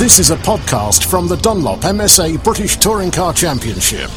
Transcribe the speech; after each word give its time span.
This 0.00 0.18
is 0.18 0.30
a 0.30 0.36
podcast 0.36 1.04
from 1.04 1.28
the 1.28 1.36
Dunlop 1.36 1.80
MSA 1.80 2.42
British 2.42 2.78
Touring 2.78 3.10
Car 3.10 3.34
Championship. 3.34 4.08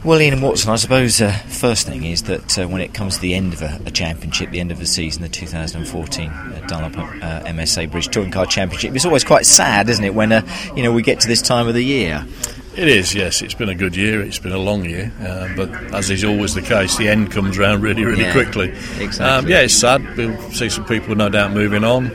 Well, 0.06 0.22
Ian 0.22 0.40
Watson, 0.40 0.70
I 0.70 0.76
suppose 0.76 1.20
uh, 1.20 1.32
first 1.32 1.88
thing 1.88 2.04
is 2.04 2.22
that 2.24 2.60
uh, 2.60 2.68
when 2.68 2.80
it 2.80 2.94
comes 2.94 3.16
to 3.16 3.22
the 3.22 3.34
end 3.34 3.54
of 3.54 3.64
a, 3.64 3.82
a, 3.88 3.90
championship, 3.90 4.52
the 4.52 4.60
end 4.60 4.72
of 4.72 4.78
the 4.78 4.86
season, 4.86 5.24
the 5.24 5.30
2014 5.30 6.30
uh, 6.30 6.66
Dunlop 6.68 6.96
uh, 6.96 7.42
MSA 7.46 7.90
British 7.90 8.10
Touring 8.10 8.30
Car 8.30 8.46
Championship, 8.46 8.96
it's 8.96 9.06
always 9.06 9.24
quite 9.24 9.48
sad, 9.48 9.90
isn't 9.90 10.06
it, 10.06 10.14
when 10.14 10.32
uh, 10.32 10.48
you 10.76 10.84
know 10.84 10.92
we 10.92 11.02
get 11.02 11.22
to 11.22 11.28
this 11.28 11.42
time 11.42 11.68
of 11.68 11.74
the 11.74 11.82
year? 11.82 12.24
It 12.76 12.88
is, 12.88 13.16
yes. 13.16 13.42
It's 13.42 13.56
been 13.56 13.70
a 13.70 13.74
good 13.74 13.96
year. 13.96 14.22
It's 14.22 14.38
been 14.38 14.52
a 14.52 14.60
long 14.60 14.86
year, 14.86 15.12
uh, 15.22 15.50
but 15.56 15.72
as 15.96 16.12
is 16.12 16.24
always 16.24 16.54
the 16.54 16.62
case, 16.62 16.98
the 16.98 17.10
end 17.10 17.32
comes 17.32 17.58
around 17.58 17.82
really, 17.82 18.06
really 18.06 18.26
yeah, 18.26 18.32
quickly. 18.32 18.70
Exactly. 19.00 19.26
Um, 19.26 19.48
yeah, 19.48 19.62
it's 19.62 19.74
sad. 19.74 20.06
We'll 20.16 20.40
see 20.52 20.70
some 20.70 20.86
people, 20.86 21.16
no 21.16 21.30
doubt, 21.30 21.52
moving 21.52 21.84
on 21.84 22.12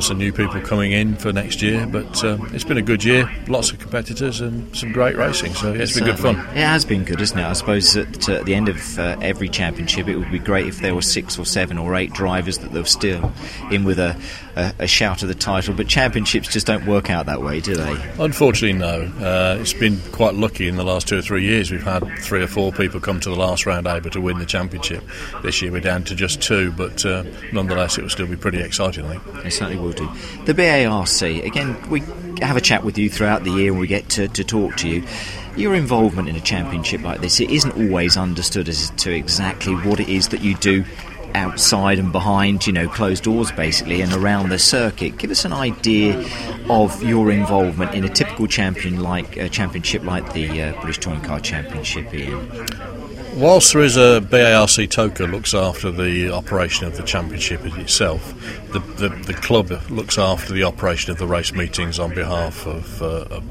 some 0.00 0.18
new 0.18 0.32
people 0.32 0.60
coming 0.60 0.92
in 0.92 1.16
for 1.16 1.32
next 1.32 1.62
year. 1.62 1.86
But 1.86 2.22
uh, 2.24 2.38
it's 2.52 2.64
been 2.64 2.78
a 2.78 2.82
good 2.82 3.04
year, 3.04 3.30
lots 3.48 3.70
of 3.70 3.78
competitors 3.78 4.40
and 4.40 4.74
some 4.76 4.92
great 4.92 5.16
racing. 5.16 5.54
So 5.54 5.72
yeah, 5.72 5.82
it's 5.82 5.94
been 5.94 6.04
good 6.04 6.18
fun. 6.18 6.36
It 6.36 6.64
has 6.64 6.84
been 6.84 7.04
good, 7.04 7.20
isn't 7.20 7.38
it? 7.38 7.44
I 7.44 7.52
suppose 7.52 7.96
at, 7.96 8.28
at 8.28 8.44
the 8.44 8.54
end 8.54 8.68
of 8.68 8.98
uh, 8.98 9.16
every 9.20 9.48
championship, 9.48 10.08
it 10.08 10.16
would 10.16 10.30
be 10.30 10.38
great 10.38 10.66
if 10.66 10.80
there 10.80 10.94
were 10.94 11.02
six 11.02 11.38
or 11.38 11.44
seven 11.44 11.78
or 11.78 11.94
eight 11.94 12.12
drivers 12.12 12.58
that 12.58 12.72
they 12.72 12.80
were 12.80 12.84
still 12.86 13.32
in 13.70 13.84
with 13.84 13.98
a, 13.98 14.16
a, 14.56 14.74
a 14.80 14.86
shout 14.86 15.22
of 15.22 15.28
the 15.28 15.34
title. 15.34 15.74
But 15.74 15.88
championships 15.88 16.48
just 16.48 16.66
don't 16.66 16.86
work 16.86 17.10
out 17.10 17.26
that 17.26 17.42
way, 17.42 17.60
do 17.60 17.74
they? 17.74 17.96
Unfortunately, 18.18 18.78
no. 18.78 19.02
Uh, 19.20 19.58
it's 19.60 19.72
been 19.72 19.98
quite 20.12 20.34
lucky 20.34 20.68
in 20.68 20.76
the 20.76 20.84
last 20.84 21.08
two 21.08 21.18
or 21.18 21.22
three 21.22 21.44
years. 21.44 21.70
We've 21.70 21.82
had 21.82 22.00
three 22.18 22.42
or 22.42 22.46
four 22.46 22.72
people 22.72 23.00
come 23.00 23.20
to 23.20 23.30
the 23.30 23.36
last 23.36 23.66
round 23.66 23.86
able 23.86 24.10
to 24.10 24.20
win 24.20 24.38
the 24.38 24.46
championship. 24.46 25.02
This 25.42 25.62
year 25.62 25.72
we're 25.72 25.80
down 25.80 26.04
to 26.04 26.14
just 26.14 26.40
two, 26.42 26.72
but 26.72 27.04
uh, 27.04 27.24
nonetheless, 27.52 27.98
it 27.98 28.02
will 28.02 28.10
still 28.10 28.26
be 28.26 28.36
pretty 28.36 28.60
exciting. 28.60 29.04
I 29.06 29.16
think. 29.16 29.46
It 29.46 29.50
certainly 29.52 29.77
will 29.78 29.92
do. 29.92 30.08
The 30.44 30.54
BARC, 30.54 31.22
again, 31.44 31.76
we 31.88 32.00
have 32.40 32.56
a 32.56 32.60
chat 32.60 32.84
with 32.84 32.98
you 32.98 33.08
throughout 33.10 33.44
the 33.44 33.50
year 33.50 33.70
and 33.70 33.80
we 33.80 33.86
get 33.86 34.08
to, 34.10 34.28
to 34.28 34.44
talk 34.44 34.76
to 34.78 34.88
you. 34.88 35.04
Your 35.56 35.74
involvement 35.74 36.28
in 36.28 36.36
a 36.36 36.40
championship 36.40 37.02
like 37.02 37.20
this, 37.20 37.40
it 37.40 37.50
isn't 37.50 37.72
always 37.72 38.16
understood 38.16 38.68
as 38.68 38.90
to 38.90 39.12
exactly 39.12 39.74
what 39.74 39.98
it 39.98 40.08
is 40.08 40.28
that 40.28 40.40
you 40.40 40.54
do 40.56 40.84
outside 41.34 41.98
and 41.98 42.12
behind, 42.12 42.66
you 42.66 42.72
know, 42.72 42.88
closed 42.88 43.24
doors 43.24 43.50
basically, 43.52 44.00
and 44.00 44.12
around 44.12 44.48
the 44.48 44.58
circuit. 44.58 45.18
Give 45.18 45.30
us 45.30 45.44
an 45.44 45.52
idea 45.52 46.24
of 46.68 47.02
your 47.02 47.30
involvement 47.30 47.94
in 47.94 48.04
a 48.04 48.08
typical 48.08 48.46
champion 48.46 49.02
like 49.02 49.36
uh, 49.36 49.48
championship 49.48 50.04
like 50.04 50.32
the 50.32 50.62
uh, 50.62 50.72
British 50.80 50.98
Touring 50.98 51.20
Car 51.22 51.40
Championship, 51.40 52.06
whilst 53.34 53.72
there 53.72 53.82
is 53.82 53.96
a 53.96 54.20
BARC 54.20 54.88
TOCA 54.90 55.26
looks 55.26 55.54
after 55.54 55.90
the 55.90 56.30
operation 56.30 56.86
of 56.86 56.96
the 56.96 57.02
championship 57.02 57.64
itself, 57.78 58.34
the, 58.72 58.80
the, 58.96 59.08
the 59.08 59.34
club 59.34 59.70
looks 59.90 60.18
after 60.18 60.52
the 60.52 60.64
operation 60.64 61.10
of 61.10 61.18
the 61.18 61.26
race 61.26 61.52
meetings 61.52 61.98
on 61.98 62.14
behalf 62.14 62.66
of, 62.66 63.02
uh, 63.02 63.26
of. 63.30 63.44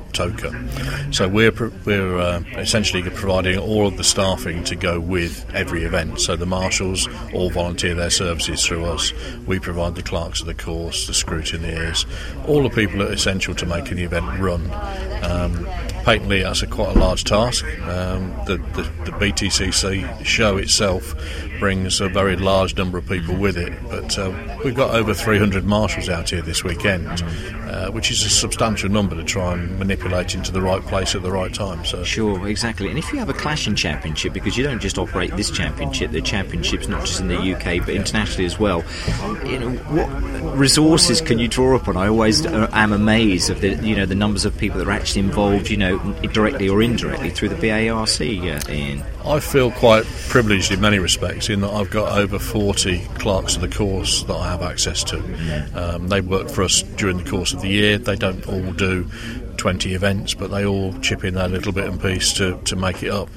So 1.12 1.28
we're, 1.28 1.52
we're 1.86 2.18
uh, 2.18 2.42
essentially 2.56 3.04
providing 3.04 3.60
all 3.60 3.86
of 3.86 3.98
the 3.98 4.04
staffing 4.04 4.64
to 4.64 4.76
go 4.76 5.00
with 5.00 5.46
every 5.54 5.84
event. 5.84 6.20
So 6.20 6.36
the 6.36 6.48
marshals 6.48 7.08
all 7.34 7.52
volunteer 7.52 7.94
their 7.94 8.10
services 8.10 8.66
through 8.66 8.86
us. 8.86 9.14
We 9.46 9.60
provide 9.60 9.94
the 9.94 10.02
clerks 10.02 10.42
of 10.42 10.48
the 10.48 10.56
course, 10.56 11.06
the 11.06 11.14
scrutineers, 11.14 12.08
all 12.48 12.64
the 12.64 12.70
people 12.70 12.98
that 13.00 13.10
are 13.10 13.14
essential 13.14 13.54
to 13.56 13.66
making 13.68 13.98
the 13.98 14.06
event 14.06 14.40
run. 14.40 14.72
Um, 15.24 15.66
patently, 16.04 16.42
that's 16.42 16.64
a 16.64 16.68
quite 16.68 16.96
a 16.96 17.00
large 17.00 17.24
task. 17.24 17.64
Um, 17.82 18.34
the, 18.46 18.58
the, 18.74 18.84
the 19.06 19.12
BTCC 19.12 20.26
show 20.26 20.58
itself 20.58 21.14
brings 21.60 22.02
a 22.02 22.10
very 22.10 22.36
large 22.36 22.76
number 22.76 22.98
of 22.98 23.08
people 23.08 23.36
with 23.36 23.58
it. 23.58 23.74
But 23.90 24.18
uh, 24.18 24.32
we've 24.64 24.76
got 24.76 24.96
over 24.96 25.07
300 25.14 25.66
marshals 25.66 26.10
out 26.10 26.30
here 26.30 26.42
this 26.42 26.64
weekend, 26.64 27.08
uh, 27.70 27.92
which 27.92 28.12
is 28.12 28.24
a 28.24 28.30
substantial 28.30 28.90
number 28.90 29.16
to 29.16 29.24
try 29.24 29.54
and 29.54 29.78
manipulate 29.80 30.36
into 30.36 30.52
the 30.52 30.62
right 30.62 30.82
place 30.84 31.16
at 31.16 31.24
the 31.24 31.32
right 31.32 31.54
time. 31.54 31.86
So 31.86 32.04
sure, 32.04 32.48
exactly. 32.48 32.90
And 32.90 32.98
if 32.98 33.12
you 33.12 33.20
have 33.20 33.30
a 33.30 33.34
clashing 33.34 33.76
championship, 33.76 34.34
because 34.34 34.58
you 34.58 34.64
don't 34.64 34.82
just 34.82 34.98
operate 34.98 35.36
this 35.36 35.52
championship, 35.52 36.12
the 36.12 36.22
championships 36.22 36.88
not 36.88 37.06
just 37.06 37.20
in 37.20 37.28
the 37.28 37.38
UK 37.38 37.86
but 37.86 37.96
internationally 37.96 38.46
as 38.46 38.60
well. 38.60 38.84
You 39.46 39.60
know, 39.60 39.70
what 39.72 40.58
resources 40.58 41.22
can 41.22 41.40
you 41.40 41.48
draw 41.48 41.76
upon? 41.76 41.98
I 41.98 42.08
always 42.08 42.46
uh, 42.46 42.70
am 42.74 42.94
amazed 42.94 43.50
of 43.50 43.62
the 43.62 43.76
you 43.76 43.96
know 43.96 44.06
the 44.06 44.16
numbers 44.16 44.46
of 44.46 44.58
people 44.58 44.80
that 44.80 44.88
are 44.88 44.92
actually 44.92 45.22
involved, 45.22 45.70
you 45.70 45.78
know, 45.78 45.98
directly 46.34 46.70
or 46.70 46.82
indirectly 46.82 47.30
through 47.30 47.50
the 47.50 47.56
BARC. 47.56 48.22
Uh, 48.22 48.72
Ian. 48.72 49.04
I 49.28 49.40
feel 49.40 49.72
quite 49.72 50.06
privileged 50.30 50.72
in 50.72 50.80
many 50.80 51.00
respects 51.00 51.50
in 51.50 51.62
that 51.62 51.72
I've 51.72 51.90
got 51.90 52.18
over 52.18 52.40
40 52.40 53.00
clerks 53.16 53.56
of 53.56 53.62
the 53.62 53.68
course 53.68 54.24
that 54.24 54.34
I 54.34 54.52
have 54.52 54.62
access 54.62 55.04
to. 55.06 55.18
Um, 55.76 56.08
they 56.08 56.22
work 56.22 56.50
for 56.50 56.64
us 56.64 56.82
during 56.82 57.18
the 57.18 57.30
course 57.30 57.54
of 57.54 57.62
the 57.62 57.68
year. 57.68 57.98
They 57.98 58.16
don't 58.16 58.48
all 58.48 58.72
do 58.74 59.10
20 59.58 59.94
events, 59.94 60.34
but 60.34 60.52
they 60.52 60.66
all 60.66 60.94
chip 61.00 61.24
in 61.24 61.34
that 61.34 61.52
little 61.52 61.72
bit 61.72 61.86
and 61.86 62.02
piece 62.02 62.34
to, 62.34 62.60
to 62.66 62.76
make 62.76 63.04
it 63.04 63.10
up. 63.10 63.30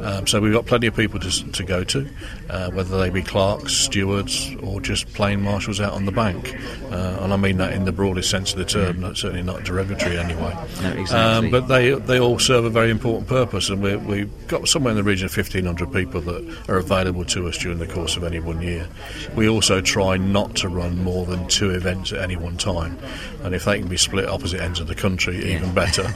Um, 0.00 0.26
so 0.26 0.40
we've 0.40 0.52
got 0.52 0.66
plenty 0.66 0.86
of 0.86 0.94
people 0.94 1.18
to, 1.20 1.52
to 1.52 1.64
go 1.64 1.82
to, 1.84 2.08
uh, 2.48 2.70
whether 2.70 2.98
they 2.98 3.10
be 3.10 3.22
clerks, 3.22 3.72
stewards, 3.72 4.54
or 4.62 4.80
just 4.80 5.12
plain 5.14 5.42
marshals 5.42 5.80
out 5.80 5.94
on 5.94 6.04
the 6.04 6.12
bank. 6.12 6.54
Uh, 6.92 7.18
and 7.22 7.32
I 7.32 7.36
mean 7.36 7.56
that 7.58 7.72
in 7.72 7.86
the 7.86 7.92
broadest 7.92 8.30
sense 8.30 8.52
of 8.52 8.58
the 8.58 8.64
term, 8.64 9.00
not, 9.00 9.16
certainly 9.16 9.42
not 9.42 9.64
derogatory 9.64 10.18
anyway. 10.18 10.54
No, 10.82 10.92
exactly. 10.92 11.06
Um, 11.16 11.50
but 11.50 11.66
they 11.66 11.90
they 11.90 12.20
all 12.20 12.38
serve 12.38 12.64
a 12.64 12.70
very 12.70 12.90
important 12.90 13.26
purpose, 13.28 13.68
and 13.68 13.82
we, 13.82 13.96
we've 13.96 14.48
got 14.48 14.68
somewhere 14.68 14.92
in 14.92 14.96
the 14.96 15.02
region 15.02 15.26
of 15.26 15.36
1,500 15.36 15.92
people 15.92 16.20
that 16.20 16.56
are 16.68 16.76
available 16.76 17.24
to 17.24 17.48
us 17.48 17.58
during 17.58 17.78
the 17.78 17.86
course 17.86 18.16
of 18.16 18.22
any 18.22 18.38
one 18.38 18.62
year. 18.62 18.86
We 19.34 19.48
also 19.48 19.80
try 19.80 20.16
not 20.16 20.54
to 20.56 20.68
run 20.68 21.02
more 21.02 21.26
than 21.26 21.48
two 21.48 21.70
events 21.70 22.12
at 22.12 22.20
any 22.20 22.36
one 22.36 22.58
time, 22.58 22.98
and 23.42 23.54
if 23.54 23.64
they 23.64 23.78
can 23.78 23.88
be 23.88 23.96
split 23.96 24.28
opposite 24.28 24.60
ends 24.60 24.78
of 24.78 24.86
the 24.86 24.94
country, 24.94 25.36
yeah. 25.36 25.56
even 25.56 25.65
better. 25.74 26.12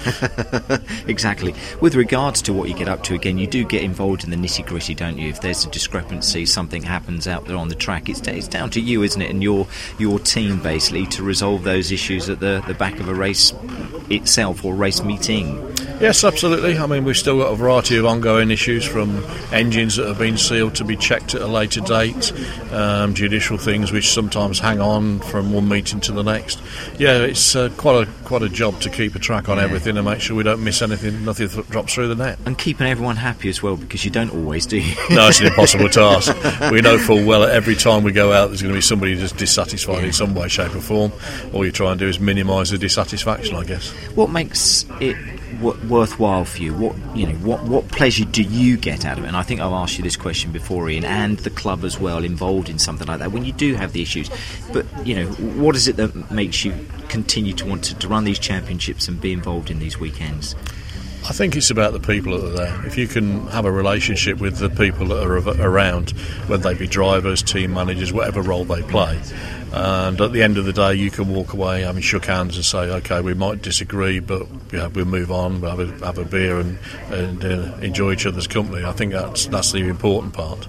exactly. 1.06 1.54
With 1.80 1.94
regards 1.94 2.42
to 2.42 2.52
what 2.52 2.68
you 2.68 2.74
get 2.74 2.88
up 2.88 3.02
to, 3.04 3.14
again, 3.14 3.38
you 3.38 3.46
do 3.46 3.64
get 3.64 3.82
involved 3.82 4.24
in 4.24 4.30
the 4.30 4.36
nitty 4.36 4.66
gritty, 4.66 4.94
don't 4.94 5.18
you? 5.18 5.28
If 5.28 5.40
there's 5.40 5.64
a 5.64 5.70
discrepancy, 5.70 6.46
something 6.46 6.82
happens 6.82 7.26
out 7.26 7.46
there 7.46 7.56
on 7.56 7.68
the 7.68 7.74
track, 7.74 8.08
it's, 8.08 8.20
it's 8.20 8.48
down 8.48 8.70
to 8.70 8.80
you, 8.80 9.02
isn't 9.02 9.20
it, 9.20 9.30
and 9.30 9.42
your 9.42 9.66
your 9.98 10.18
team 10.18 10.60
basically 10.60 11.06
to 11.06 11.22
resolve 11.22 11.64
those 11.64 11.92
issues 11.92 12.28
at 12.28 12.40
the, 12.40 12.62
the 12.66 12.74
back 12.74 13.00
of 13.00 13.08
a 13.08 13.14
race 13.14 13.52
itself 14.08 14.64
or 14.64 14.74
race 14.74 15.02
meeting. 15.02 15.58
Yes, 16.00 16.24
absolutely. 16.24 16.78
I 16.78 16.86
mean, 16.86 17.04
we've 17.04 17.16
still 17.16 17.38
got 17.38 17.52
a 17.52 17.56
variety 17.56 17.98
of 17.98 18.06
ongoing 18.06 18.50
issues 18.50 18.86
from 18.86 19.22
engines 19.52 19.96
that 19.96 20.08
have 20.08 20.18
been 20.18 20.38
sealed 20.38 20.74
to 20.76 20.84
be 20.84 20.96
checked 20.96 21.34
at 21.34 21.42
a 21.42 21.46
later 21.46 21.82
date, 21.82 22.32
um, 22.72 23.12
judicial 23.12 23.58
things 23.58 23.92
which 23.92 24.10
sometimes 24.10 24.58
hang 24.58 24.80
on 24.80 25.20
from 25.20 25.52
one 25.52 25.68
meeting 25.68 26.00
to 26.00 26.12
the 26.12 26.22
next. 26.22 26.62
Yeah, 26.98 27.18
it's 27.18 27.54
uh, 27.54 27.68
quite 27.76 28.08
a 28.08 28.10
quite 28.24 28.40
a 28.40 28.48
job 28.48 28.80
to 28.80 28.88
keep 28.88 29.14
a 29.14 29.18
track 29.18 29.50
on 29.50 29.58
yeah. 29.58 29.64
everything 29.64 29.98
and 29.98 30.06
make 30.06 30.22
sure 30.22 30.34
we 30.36 30.42
don't 30.42 30.64
miss 30.64 30.80
anything, 30.80 31.22
nothing 31.22 31.50
th- 31.50 31.68
drops 31.68 31.92
through 31.92 32.08
the 32.08 32.14
net. 32.14 32.38
And 32.46 32.56
keeping 32.56 32.86
everyone 32.86 33.16
happy 33.16 33.50
as 33.50 33.62
well, 33.62 33.76
because 33.76 34.02
you 34.02 34.10
don't 34.10 34.30
always, 34.30 34.64
do 34.64 34.78
you? 34.78 34.94
no, 35.10 35.28
it's 35.28 35.40
an 35.40 35.48
impossible 35.48 35.88
task. 35.90 36.34
We 36.72 36.80
know 36.80 36.96
full 36.96 37.26
well 37.26 37.40
that 37.40 37.50
every 37.50 37.76
time 37.76 38.04
we 38.04 38.12
go 38.12 38.32
out, 38.32 38.46
there's 38.46 38.62
going 38.62 38.72
to 38.72 38.78
be 38.78 38.82
somebody 38.82 39.14
that's 39.16 39.32
dissatisfied 39.32 39.98
yeah. 39.98 40.06
in 40.06 40.12
some 40.14 40.34
way, 40.34 40.48
shape, 40.48 40.74
or 40.74 40.80
form. 40.80 41.12
All 41.52 41.62
you 41.62 41.72
try 41.72 41.90
and 41.90 42.00
do 42.00 42.08
is 42.08 42.18
minimise 42.18 42.70
the 42.70 42.78
dissatisfaction, 42.78 43.54
I 43.54 43.64
guess. 43.64 43.90
What 44.14 44.30
makes 44.30 44.86
it 45.00 45.16
worthwhile 45.60 46.44
for 46.44 46.62
you? 46.62 46.74
What 46.74 46.96
you 47.16 47.26
know, 47.26 47.34
what 47.34 47.62
what 47.64 47.88
pleasure 47.88 48.24
do 48.24 48.42
you 48.42 48.76
get 48.76 49.04
out 49.04 49.18
of 49.18 49.24
it? 49.24 49.28
And 49.28 49.36
I 49.36 49.42
think 49.42 49.60
I've 49.60 49.72
asked 49.72 49.98
you 49.98 50.04
this 50.04 50.16
question 50.16 50.52
before, 50.52 50.88
Ian, 50.88 51.04
and 51.04 51.38
the 51.38 51.50
club 51.50 51.84
as 51.84 51.98
well, 51.98 52.24
involved 52.24 52.68
in 52.68 52.78
something 52.78 53.06
like 53.06 53.18
that. 53.20 53.32
When 53.32 53.44
you 53.44 53.52
do 53.52 53.74
have 53.74 53.92
the 53.92 54.02
issues, 54.02 54.30
but 54.72 54.86
you 55.06 55.14
know, 55.14 55.26
what 55.26 55.76
is 55.76 55.88
it 55.88 55.96
that 55.96 56.30
makes 56.30 56.64
you 56.64 56.74
continue 57.08 57.52
to 57.54 57.66
want 57.66 57.84
to, 57.84 57.94
to 57.96 58.08
run 58.08 58.24
these 58.24 58.38
championships 58.38 59.08
and 59.08 59.20
be 59.20 59.32
involved 59.32 59.70
in 59.70 59.78
these 59.78 59.98
weekends? 59.98 60.54
I 61.28 61.32
think 61.32 61.54
it's 61.54 61.70
about 61.70 61.92
the 61.92 62.00
people 62.00 62.38
that 62.38 62.46
are 62.46 62.56
there. 62.56 62.86
If 62.86 62.96
you 62.96 63.06
can 63.06 63.46
have 63.48 63.66
a 63.66 63.70
relationship 63.70 64.38
with 64.38 64.56
the 64.56 64.70
people 64.70 65.08
that 65.08 65.22
are 65.22 65.36
around, 65.60 66.10
whether 66.46 66.72
they 66.72 66.78
be 66.78 66.86
drivers, 66.86 67.42
team 67.42 67.74
managers, 67.74 68.10
whatever 68.10 68.40
role 68.40 68.64
they 68.64 68.82
play, 68.82 69.20
and 69.72 70.20
at 70.20 70.32
the 70.32 70.42
end 70.42 70.58
of 70.58 70.64
the 70.64 70.72
day, 70.72 70.94
you 70.94 71.10
can 71.10 71.28
walk 71.28 71.52
away 71.52 71.82
having 71.82 72.02
shook 72.02 72.24
hands 72.24 72.56
and 72.56 72.64
say, 72.64 72.90
okay, 72.90 73.20
we 73.20 73.34
might 73.34 73.62
disagree, 73.62 74.18
but 74.18 74.46
yeah, 74.72 74.88
we'll 74.88 75.04
move 75.04 75.30
on, 75.30 75.60
we'll 75.60 75.76
have 75.76 76.02
a, 76.02 76.04
have 76.06 76.18
a 76.18 76.24
beer 76.24 76.58
and, 76.58 76.78
and 77.10 77.44
uh, 77.44 77.76
enjoy 77.80 78.12
each 78.12 78.26
other's 78.26 78.48
company. 78.48 78.84
I 78.84 78.92
think 78.92 79.12
that's 79.12 79.46
that's 79.46 79.70
the 79.70 79.86
important 79.86 80.34
part. 80.34 80.66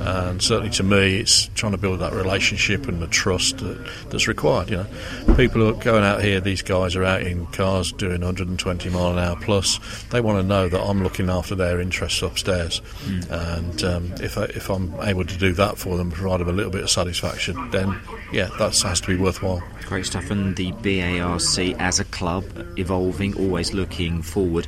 And 0.00 0.42
certainly 0.42 0.70
to 0.72 0.82
me, 0.82 1.18
it's 1.18 1.46
trying 1.54 1.72
to 1.72 1.78
build 1.78 2.00
that 2.00 2.12
relationship 2.12 2.88
and 2.88 3.00
the 3.00 3.06
trust 3.06 3.58
that, 3.58 3.90
that's 4.10 4.28
required. 4.28 4.68
You 4.68 4.76
know, 4.78 5.34
people 5.34 5.66
are 5.66 5.72
going 5.72 6.04
out 6.04 6.22
here. 6.22 6.40
These 6.40 6.62
guys 6.62 6.94
are 6.94 7.04
out 7.04 7.22
in 7.22 7.46
cars 7.46 7.92
doing 7.92 8.20
120 8.20 8.90
mile 8.90 9.12
an 9.12 9.18
hour 9.18 9.36
plus. 9.40 9.78
They 10.10 10.20
want 10.20 10.42
to 10.42 10.46
know 10.46 10.68
that 10.68 10.80
I'm 10.80 11.02
looking 11.02 11.30
after 11.30 11.54
their 11.54 11.80
interests 11.80 12.20
upstairs. 12.20 12.82
Mm. 13.04 13.60
And 13.60 13.84
um, 13.84 14.12
if 14.20 14.36
I, 14.36 14.44
if 14.44 14.68
I'm 14.68 14.92
able 15.00 15.24
to 15.24 15.38
do 15.38 15.52
that 15.54 15.78
for 15.78 15.96
them, 15.96 16.10
provide 16.10 16.40
them 16.40 16.48
a 16.48 16.52
little 16.52 16.72
bit 16.72 16.82
of 16.82 16.90
satisfaction, 16.90 17.70
then 17.70 17.98
yeah 18.32 18.41
yeah, 18.42 18.56
that 18.58 18.76
has 18.80 19.00
to 19.00 19.06
be 19.06 19.16
worthwhile. 19.16 19.62
Great 19.86 20.06
stuff. 20.06 20.30
And 20.30 20.56
the 20.56 20.72
BARC 20.72 21.76
as 21.78 22.00
a 22.00 22.04
club, 22.06 22.44
evolving, 22.76 23.36
always 23.36 23.72
looking 23.72 24.22
forward. 24.22 24.66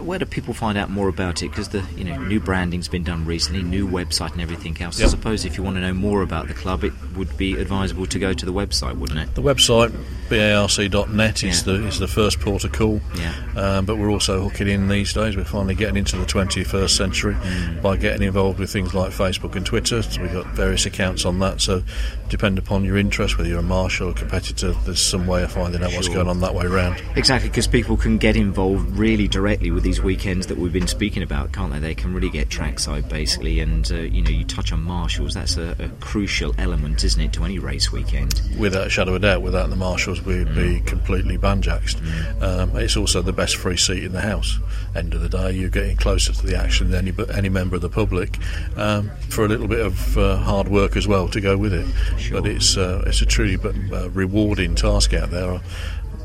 Where 0.00 0.18
do 0.18 0.24
people 0.26 0.54
find 0.54 0.76
out 0.76 0.90
more 0.90 1.08
about 1.08 1.42
it? 1.42 1.48
Because 1.50 1.68
the 1.68 1.84
you 1.96 2.04
know 2.04 2.16
new 2.16 2.40
branding's 2.40 2.88
been 2.88 3.04
done 3.04 3.24
recently, 3.24 3.62
new 3.62 3.86
website 3.88 4.32
and 4.32 4.40
everything 4.40 4.80
else. 4.82 4.98
Yep. 4.98 5.06
I 5.06 5.10
suppose 5.10 5.44
if 5.44 5.56
you 5.56 5.62
want 5.62 5.76
to 5.76 5.80
know 5.80 5.92
more 5.94 6.22
about 6.22 6.48
the 6.48 6.54
club, 6.54 6.84
it 6.84 6.92
would 7.16 7.36
be 7.36 7.54
advisable 7.54 8.06
to 8.06 8.18
go 8.18 8.32
to 8.32 8.44
the 8.46 8.52
website, 8.52 8.96
wouldn't 8.98 9.18
it? 9.20 9.34
The 9.34 9.42
website 9.42 9.94
barc.net 10.28 11.44
is 11.44 11.66
Yeah. 11.66 11.72
the 11.74 11.86
is 11.86 11.98
the 11.98 12.08
first 12.08 12.40
port 12.40 12.64
of 12.64 12.72
call. 12.72 13.00
Yeah. 13.16 13.32
Um, 13.56 13.84
but 13.84 13.96
we're 13.96 14.10
also 14.10 14.42
hooking 14.48 14.68
in 14.68 14.88
these 14.88 15.12
days. 15.12 15.36
We're 15.36 15.44
finally 15.44 15.74
getting 15.74 15.96
into 15.96 16.16
the 16.16 16.26
21st 16.26 16.96
century 16.96 17.34
Mm. 17.34 17.82
by 17.82 17.96
getting 17.96 18.26
involved 18.26 18.58
with 18.58 18.70
things 18.70 18.94
like 18.94 19.12
Facebook 19.12 19.54
and 19.56 19.64
Twitter. 19.64 20.02
So 20.02 20.20
we've 20.22 20.32
got 20.32 20.46
various 20.54 20.86
accounts 20.86 21.24
on 21.24 21.38
that. 21.40 21.60
So 21.60 21.82
depend 22.28 22.58
upon 22.58 22.84
your 22.84 22.96
interest, 22.96 23.38
whether 23.38 23.48
you're 23.48 23.60
a 23.60 23.62
marshal 23.62 24.08
or 24.08 24.10
a 24.10 24.14
competitor, 24.14 24.74
there's 24.84 25.00
some 25.00 25.26
way 25.26 25.42
of 25.42 25.52
finding 25.52 25.82
out 25.82 25.92
what's 25.92 26.08
going 26.08 26.28
on 26.28 26.40
that 26.40 26.54
way 26.54 26.66
round. 26.66 26.96
Exactly, 27.16 27.48
because 27.48 27.66
people 27.66 27.96
can 27.96 28.18
get 28.18 28.36
involved 28.36 28.96
really 28.96 29.28
directly 29.28 29.70
with 29.74 29.82
these 29.84 30.00
weekends 30.02 30.46
that 30.46 30.56
we've 30.56 30.72
been 30.72 30.86
speaking 30.86 31.22
about, 31.22 31.52
can't 31.52 31.72
they? 31.72 31.78
They 31.78 31.94
can 31.94 32.14
really 32.14 32.30
get 32.30 32.48
trackside 32.50 33.08
basically, 33.08 33.60
and 33.60 33.90
uh, 33.92 33.96
you 33.96 34.22
know, 34.22 34.30
you 34.30 34.44
touch 34.44 34.72
on 34.72 34.82
marshals. 34.82 35.34
That's 35.34 35.56
a, 35.56 35.74
a 35.78 35.88
crucial 36.00 36.54
element, 36.58 37.04
isn't 37.04 37.20
it, 37.20 37.32
to 37.34 37.44
any 37.44 37.58
race 37.58 37.92
weekend? 37.92 38.40
Without 38.58 38.86
a 38.86 38.90
shadow 38.90 39.10
of 39.10 39.16
a 39.16 39.18
doubt, 39.26 39.42
without 39.42 39.70
the 39.70 39.76
marshals, 39.76 40.22
we'd 40.22 40.54
be 40.54 40.64
Mm. 40.64 40.86
completely 40.86 41.36
banjaxed. 41.36 42.00
Um, 42.42 42.76
it's 42.76 42.96
also 42.96 43.20
the 43.22 43.32
best 43.32 43.56
free 43.56 43.76
seat 43.76 44.02
in 44.04 44.12
the 44.12 44.20
house. 44.20 44.58
End 44.94 45.12
of 45.12 45.20
the 45.20 45.28
day, 45.28 45.52
you're 45.52 45.68
getting 45.70 45.96
closer 45.96 46.32
to 46.32 46.46
the 46.46 46.56
action 46.56 46.90
than 46.90 47.08
any 47.08 47.14
any 47.34 47.48
member 47.48 47.74
of 47.76 47.82
the 47.82 47.88
public 47.90 48.38
um, 48.76 49.10
for 49.28 49.44
a 49.44 49.48
little 49.48 49.66
bit 49.68 49.80
of 49.80 50.16
uh, 50.16 50.36
hard 50.36 50.68
work 50.68 50.96
as 50.96 51.06
well 51.08 51.28
to 51.28 51.40
go 51.40 51.56
with 51.56 51.72
it. 51.74 51.86
Sure. 52.18 52.40
But 52.40 52.48
it's 52.50 52.76
uh, 52.76 53.02
it's 53.06 53.20
a 53.20 53.26
truly 53.26 53.56
but, 53.56 53.74
uh, 53.92 54.08
rewarding 54.10 54.74
task 54.74 55.12
out 55.14 55.30
there. 55.30 55.60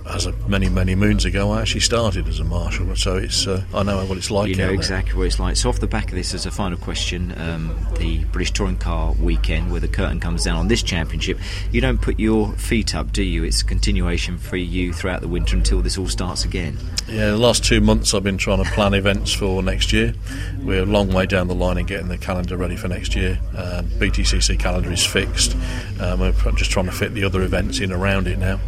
As 0.09 0.25
of 0.25 0.49
many 0.49 0.69
many 0.69 0.95
moons 0.95 1.23
ago, 1.23 1.51
I 1.51 1.61
actually 1.61 1.81
started 1.81 2.27
as 2.27 2.39
a 2.39 2.43
marshal, 2.43 2.95
so 2.95 3.17
it's 3.17 3.45
uh, 3.45 3.63
I 3.73 3.83
know 3.83 4.03
what 4.05 4.17
it's 4.17 4.31
like 4.31 4.49
you 4.49 4.55
know 4.55 4.63
out 4.63 4.67
there. 4.67 4.75
exactly 4.75 5.13
what 5.13 5.27
it's 5.27 5.39
like. 5.39 5.55
So, 5.55 5.69
off 5.69 5.79
the 5.79 5.87
back 5.87 6.05
of 6.05 6.15
this, 6.15 6.33
as 6.33 6.47
a 6.47 6.51
final 6.51 6.79
question, 6.79 7.31
um, 7.37 7.77
the 7.99 8.23
British 8.25 8.51
Touring 8.51 8.77
Car 8.77 9.13
weekend, 9.13 9.71
where 9.71 9.79
the 9.79 9.87
curtain 9.87 10.19
comes 10.19 10.45
down 10.45 10.57
on 10.57 10.67
this 10.67 10.81
championship, 10.81 11.37
you 11.71 11.79
don't 11.79 12.01
put 12.01 12.19
your 12.19 12.51
feet 12.53 12.95
up, 12.95 13.11
do 13.11 13.21
you? 13.21 13.43
It's 13.43 13.61
a 13.61 13.65
continuation 13.65 14.39
for 14.39 14.57
you 14.57 14.93
throughout 14.93 15.21
the 15.21 15.27
winter 15.27 15.55
until 15.55 15.81
this 15.81 15.97
all 15.97 16.07
starts 16.07 16.43
again. 16.43 16.77
Yeah, 17.07 17.31
the 17.31 17.37
last 17.37 17.63
two 17.63 17.79
months 17.79 18.13
I've 18.13 18.23
been 18.23 18.37
trying 18.37 18.63
to 18.63 18.69
plan 18.71 18.93
events 18.95 19.31
for 19.31 19.61
next 19.61 19.93
year. 19.93 20.15
We're 20.63 20.83
a 20.83 20.85
long 20.87 21.13
way 21.13 21.27
down 21.27 21.47
the 21.47 21.55
line 21.55 21.77
in 21.77 21.85
getting 21.85 22.07
the 22.07 22.17
calendar 22.17 22.57
ready 22.57 22.75
for 22.75 22.87
next 22.87 23.15
year. 23.15 23.39
Um, 23.55 23.85
BTCC 23.99 24.59
calendar 24.59 24.91
is 24.91 25.05
fixed. 25.05 25.55
Um, 25.99 26.19
we're 26.19 26.31
just 26.53 26.71
trying 26.71 26.85
to 26.87 26.91
fit 26.91 27.13
the 27.13 27.23
other 27.23 27.43
events 27.43 27.79
in 27.79 27.91
around 27.91 28.27
it 28.27 28.39
now. 28.39 28.59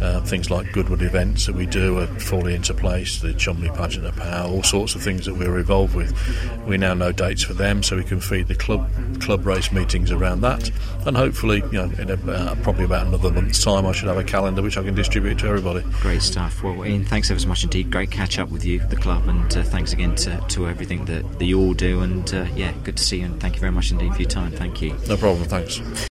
Uh, 0.00 0.20
things 0.22 0.50
like 0.50 0.72
Goodwood 0.90 1.06
events 1.06 1.46
that 1.46 1.54
we 1.54 1.66
do 1.66 2.00
are 2.00 2.08
falling 2.18 2.56
into 2.56 2.74
place. 2.74 3.20
The 3.20 3.28
Cholmondeley 3.28 3.72
Pageant 3.76 4.06
of 4.06 4.16
Power, 4.16 4.50
all 4.50 4.64
sorts 4.64 4.96
of 4.96 5.02
things 5.02 5.24
that 5.24 5.34
we're 5.34 5.60
involved 5.60 5.94
with. 5.94 6.12
We 6.66 6.78
now 6.78 6.94
know 6.94 7.12
dates 7.12 7.44
for 7.44 7.54
them, 7.54 7.84
so 7.84 7.94
we 7.96 8.02
can 8.02 8.18
feed 8.18 8.48
the 8.48 8.56
club 8.56 8.90
club 9.20 9.46
race 9.46 9.70
meetings 9.70 10.10
around 10.10 10.40
that. 10.40 10.68
And 11.06 11.16
hopefully, 11.16 11.62
you 11.70 11.78
know, 11.78 11.92
in 11.96 12.10
uh, 12.10 12.56
probably 12.64 12.86
about 12.86 13.06
another 13.06 13.30
month's 13.30 13.62
time, 13.62 13.86
I 13.86 13.92
should 13.92 14.08
have 14.08 14.16
a 14.16 14.24
calendar 14.24 14.62
which 14.62 14.76
I 14.76 14.82
can 14.82 14.96
distribute 14.96 15.38
to 15.38 15.46
everybody. 15.46 15.84
Great 16.00 16.22
stuff. 16.22 16.60
Well, 16.60 16.84
Ian, 16.84 17.04
thanks 17.04 17.30
ever 17.30 17.38
so 17.38 17.46
much 17.46 17.62
indeed. 17.62 17.92
Great 17.92 18.10
catch 18.10 18.40
up 18.40 18.48
with 18.48 18.64
you, 18.64 18.80
the 18.88 18.96
club, 18.96 19.28
and 19.28 19.56
uh, 19.56 19.62
thanks 19.62 19.92
again 19.92 20.16
to, 20.16 20.44
to 20.48 20.66
everything 20.66 21.04
that, 21.04 21.38
that 21.38 21.44
you 21.44 21.60
all 21.60 21.72
do. 21.72 22.00
And 22.00 22.34
uh, 22.34 22.46
yeah, 22.56 22.72
good 22.82 22.96
to 22.96 23.04
see 23.04 23.20
you, 23.20 23.26
and 23.26 23.40
thank 23.40 23.54
you 23.54 23.60
very 23.60 23.72
much 23.72 23.92
indeed 23.92 24.12
for 24.12 24.22
your 24.22 24.30
time. 24.30 24.50
Thank 24.50 24.82
you. 24.82 24.96
No 25.06 25.16
problem. 25.16 25.44
Thanks. 25.44 26.09